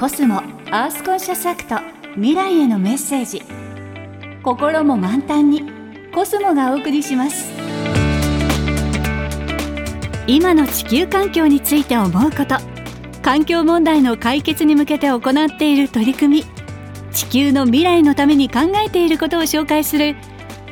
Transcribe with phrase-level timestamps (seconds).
[0.00, 0.36] コスモ
[0.70, 1.76] アースコンシャスアクト
[2.14, 3.42] 未来へのメッセージ。
[4.42, 5.62] 心も満タンに
[6.14, 7.52] コスモがお送りします。
[10.26, 12.56] 今の地球環境について思うこと。
[13.20, 16.44] 環境問題の解決に向けて行っている取り組み。
[17.12, 20.16] 地球の未来のために考えていることを紹介する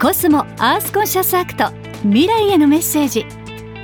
[0.00, 1.72] コスモアースコンシャスアクト
[2.04, 3.26] 未来へのメッセージ。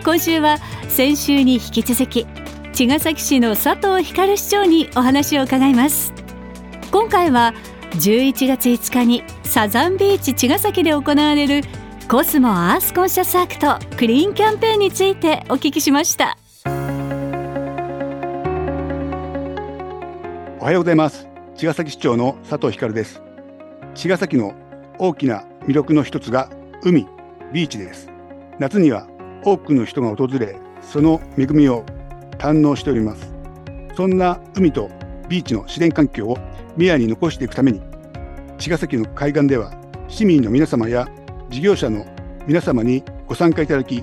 [0.05, 2.29] 今週は先週に引き続き
[2.73, 6.15] 茅ヶ崎市の佐藤光市長にお話を伺います。
[6.91, 7.53] 今回は
[7.93, 11.63] 11月5日にサザンビーチ茅ヶ崎で行われる
[12.09, 16.39] コスモアースコンシャスアクトクリーンキャンペーンについてお聞きしました。
[20.59, 21.29] おはようございます。
[21.57, 23.21] 茅ヶ崎市長の佐藤光です。
[23.95, 24.55] 茅ヶ崎の
[24.99, 26.49] 大きな魅力の一つが
[26.83, 27.07] 海
[27.53, 28.09] ビーチです。
[28.59, 29.07] 夏には
[29.45, 31.85] 多くの人が訪れその恵みを
[32.43, 33.33] 堪能しております。
[33.97, 34.91] そんな海と
[35.29, 36.39] ビーチの自然環境を
[36.73, 37.81] 未来に残していくために
[38.59, 39.73] 茅ヶ崎の海岸では
[40.09, 41.09] 市民の皆様や
[41.51, 42.05] 事業者の
[42.49, 44.03] 皆様にご参加いただき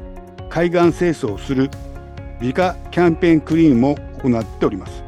[0.49, 1.69] 海岸清掃をする
[2.39, 5.03] 美化キャンペーンクリーンも行っております。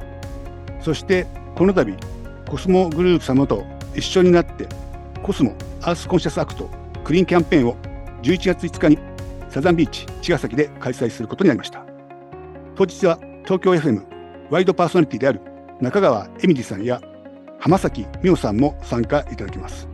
[0.81, 1.95] そしてこの度
[2.49, 3.63] コスモグループ様と
[3.95, 4.67] 一緒になって
[5.23, 6.69] コスモアースコンシャスアクト
[7.05, 7.77] クリーンキャンペーンを
[8.23, 8.97] 11月5日に
[9.49, 11.85] サザンビーチ茅ヶ崎で開催することになりました。
[12.75, 14.03] 当日は東京 FM
[14.49, 15.41] ワイドパーソナリティである
[15.79, 17.01] 中川絵美里さんや
[17.59, 19.87] 浜崎美保さんも参加いただきます。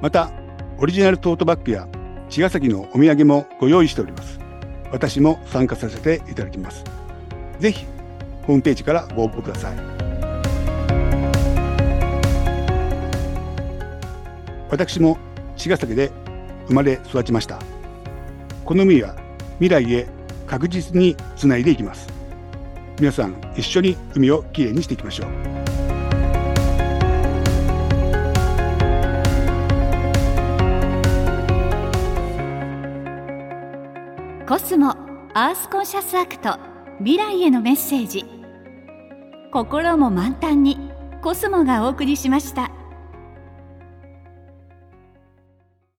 [0.00, 0.30] また
[0.78, 1.88] オリジナルトートバッグや
[2.28, 4.38] 茅ヶ崎のお土産もご用意しております。
[4.92, 6.84] 私も参加させていただきます。
[7.58, 7.86] ぜひ
[8.42, 9.76] ホームページからご応募ください。
[14.70, 15.18] 私も
[15.56, 16.12] 茅ヶ崎で
[16.68, 17.58] 生まれ育ちました。
[18.64, 19.16] この海は
[19.58, 20.06] 未来へ
[20.46, 22.17] 確実につないでいきます。
[23.00, 25.28] 皆さん一緒に海をきれいにしていきましょう。
[34.48, 34.90] コスモ
[35.34, 36.58] アースコンシャスアクト
[36.98, 38.24] 未来へのメッセージ。
[39.52, 40.90] 心も満タンに
[41.22, 42.70] コスモがお送りしました。